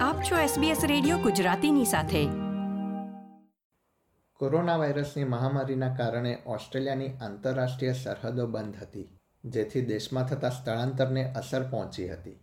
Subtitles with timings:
[0.00, 2.26] આપ છો SBS radio ગુજરાતીની સાથે.
[4.32, 12.08] કોરોના વાયરસની મહામારીના કારણે ઓસ્ટ્રેલિયાની આંતરરાષ્ટ્રીય સરહદો બંધ હતી, જેથી દેશમાં થતા સ્થળાંતરને અસર પહોંચી
[12.08, 12.40] હતી.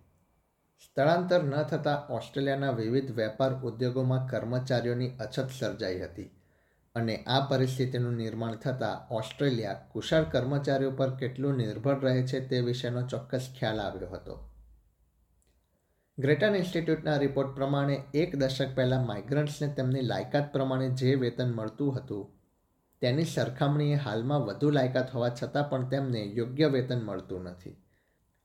[0.86, 6.32] સ્થળાંતર ન થતાં ઓસ્ટ્રેલિયાના વિવિધ વેપાર ઉદ્યોગોમાં કર્મચારીઓની અછત સર્જાઈ હતી
[6.96, 13.08] અને આ પરિસ્થિતિનું નિર્માણ થતાં ઓસ્ટ્રેલિયા કુશળ કર્મચારીઓ પર કેટલું નિર્ભર રહે છે તે વિશેનો
[13.08, 14.50] ચોક્કસ ખ્યાલ આવ્યો હતો.
[16.20, 22.32] ગ્રેટન ઇન્સ્ટિટ્યૂટના રિપોર્ટ પ્રમાણે એક દશક પહેલાં માઇગ્રન્ટ્સને તેમની લાયકાત પ્રમાણે જે વેતન મળતું હતું,
[23.02, 27.78] તેની સરખામણીએ હાલમાં વધુ લાયકાત હોવા છતાં પણ તેમને યોગ્ય વેતન મળતું નથી.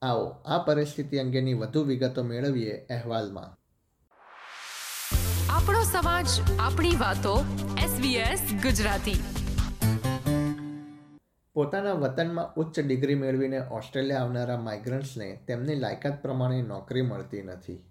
[0.02, 3.50] આવો, આ પરિસ્થિતિ અંગેની વધુ વિગતો મેળવીએ અહેવાલમાં.
[5.50, 7.44] આપણો સમાજ, આપણી વાતો
[7.84, 9.41] એસબીએસ ગુજરાતી.
[11.54, 17.84] પોતાના વતનમાં ઉચ્ચ ડિગ્રી મેળવીને ઓસ્ટ્રેલિયા આવનારા માઇગ્રન્ટ્સને તેમની લાયકાત પ્રમાણે નોકરી મળતી નથી.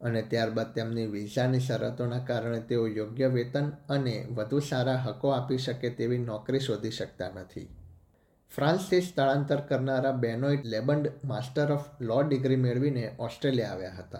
[0.00, 5.90] અને ત્યારબાદ તેમની વિઝાની શરતોના કારણે તેઓ યોગ્ય વેતન અને વધુ સારા હકો આપી શકે
[5.90, 7.68] તેવી નોકરી શોધી શકતા નથી.
[8.56, 14.18] ફ્રાન્સથી સ્થળાંતર કરનારા Benoit Lebond master of law degree મેળવીને ઓસ્ટ્રેલિયા આવ્યા હતા.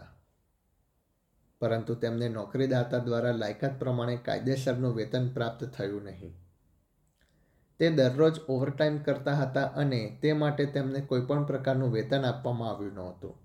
[1.61, 6.48] પરંતુ તેમને નોકરીદાતા દ્વારા લાયકાત પ્રમાણે કાયદેસરનું વેતન પ્રાપ્ત થયું નહીં.
[7.81, 13.37] તે દરરોજ ઓવરટાઈમ કરતા હતા અને તે માટે તેમને કોઈપણ પ્રકારનું વેતન આપવામાં આવ્યું નહોતું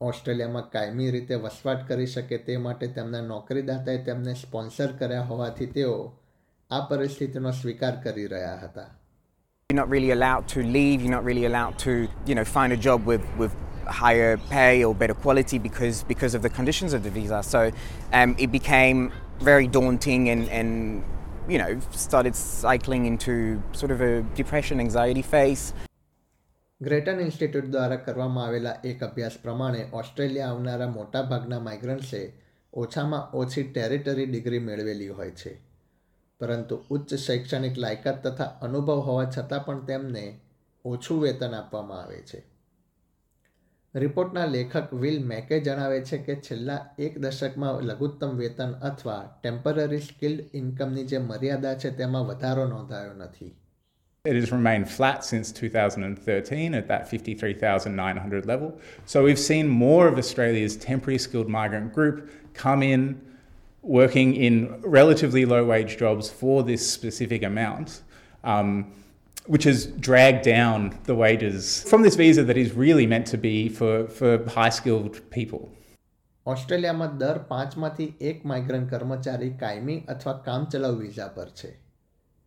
[0.00, 5.94] ઓસ્ટ્રેલિયામાં કાયમી રીતે વસવાટ કરી શકે તે માટે તેમના નોકરીદાતાએ તેમને સ્પોન્સર કર્યા હોવાથી તેઓ
[6.70, 8.90] આ પરિસ્થિતિનો સ્વીકાર કરી રહ્યા હતા
[9.70, 11.02] You're not really allowed to leave.
[11.02, 11.92] You're not really allowed to,
[12.28, 13.52] you know, find a job with, with
[14.00, 17.42] higher pay or better quality because because of the conditions of the visa.
[17.42, 17.60] So
[18.12, 19.00] um, it became
[19.40, 21.02] very daunting and, and
[21.48, 25.64] you know, started cycling into sort of a depression, anxiety phase.
[26.80, 32.20] Grattan Institute દ્વારા કરવામાં આવેલા એક અભ્યાસ પ્રમાણે Australia આવનારા મોટાભાગના માઇગ્રન્ટ્સે
[32.72, 35.52] ઓછામાં ઓછી ટેરિટરી ડિગ્રી મેળવેલી હોય છે
[36.40, 40.24] પરંતુ ઉચ્ચ શૈક્ષણિક લાયકાત તથા અનુભવ હોવા છતાં પણ તેમને
[40.84, 42.42] ઓછું વેતન આપવામાં આવે છે
[43.95, 50.43] રિપોર્ટના લેખક વિલ મેકે જણાવે છે કે છેલ્લા એક દશકમાં લઘુત્તમ વેતન અથવા ટેમ્પરરી સ્કિલ્ડ
[50.53, 53.51] ઇન્કમની જે મર્યાદા છે તેમાં વધારો નોંધાયો નથી
[54.25, 58.77] It has remained flat since 2013 at that 53,900 level.
[59.05, 63.21] So we've seen more of Australia's temporary skilled migrant group come in
[63.81, 68.01] working in relatively low wage jobs for this specific amount.
[68.43, 68.91] Um,
[69.48, 69.78] which has
[70.08, 71.60] dragged down the wages
[71.92, 75.60] from this visa that is really meant to be for, for high skilled people.
[76.46, 81.68] ઓસ્ટ્રેલિયામાં દર પાંચમાંથી એક migrant કર્મચારી કાયમી અથવા કામચલાઉ visa પર છે.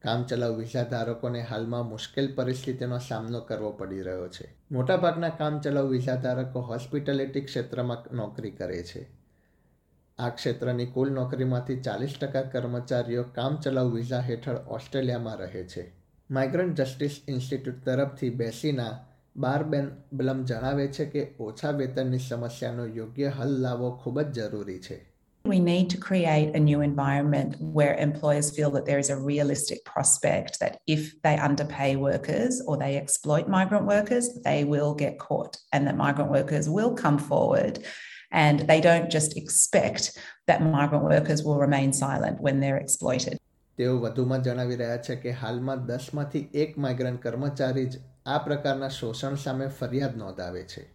[0.02, 4.56] કામચલાઉ વિઝા ધારકોને હાલમાં મુશ્કેલ પરિસ્થિતિનો સામનો કરવો પડી રહ્યો છે.
[4.72, 9.08] મોટાભાગના કામચલાઉ વિઝા ધારકો હોસ્પિટાલિટી ક્ષેત્રમાં નોકરી કરે છે.
[10.18, 15.98] આ ક્ષેત્રની કુલ નોકરીમાંથી ચાલીસ ટકા કર્મચારીઓ કામચલાઉ વિઝા હેઠળ ઓસ્ટ્રેલિયામાં રહે છે.
[16.31, 18.93] માઇગ્રન્ટ જસ્ટિસ ઇન્સ્ટિટ્યૂટ તરફથી બેસીના
[19.37, 24.99] બારબેન બ્લમ જણાવે છે કે ઓછા વેતનની સમસ્યાનો યોગ્ય હલ લાવવો ખૂબ જ જરૂરી છે
[25.45, 29.81] We need to create a new environment where employers feel that there is a realistic
[29.85, 35.57] prospect that if they underpay workers or they exploit migrant workers, they will get caught
[35.73, 37.81] and that migrant workers will come forward
[38.33, 40.17] and they don't just expect
[40.47, 43.39] that migrant workers will remain silent when they're exploited.
[43.78, 49.36] તેઓ વધુમાં જણાવી રહ્યા છે કે હાલમાં દસમાંથી એક migrant કર્મચારી જ આ પ્રકારના શોષણ
[49.44, 50.86] સામે ફરિયાદ નોંધાવે છે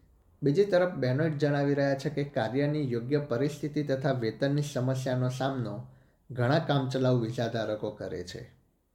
[0.42, 5.76] બીજી તરફ બેનોઇટ જણાવી રહ્યા છે કે કાર્યની યોગ્ય પરિસ્થિતિ તથા વેતનની સમસ્યાનો સામનો
[6.30, 8.42] ઘણા કામચલાઉ વિઝાધારકો કરે છે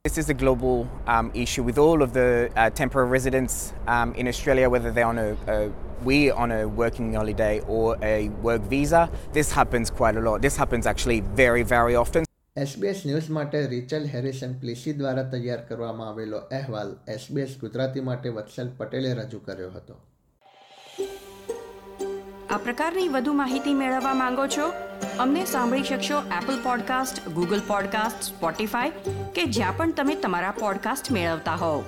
[0.06, 4.28] This is a global um, issue with all of the uh, temporary residents um, in
[4.28, 5.58] Australia, whether they're on a, a
[6.04, 9.10] we on a working holiday or a work visa.
[9.34, 10.42] This happens quite a lot.
[10.42, 12.27] This happens actually very, very often.
[12.58, 18.70] SBS news માટે Rachel Harrison પ્લીસી દ્વારા તૈયાર કરવામાં આવેલો અહેવાલ SBS Gujarati માટે વત્સલ
[18.78, 19.98] પટેલે રજૂ કર્યો હતો.
[22.50, 24.74] આ પ્રકારની વધુ માહિતી મેળવવા માંગો છો?
[25.20, 28.90] અમને સાંભળી શકશો Apple podcast Google podcast Spotify
[29.36, 31.84] કે જ્યાં પણ તમે તમારા પોડકાસ્ટ મેળવતા હોવ.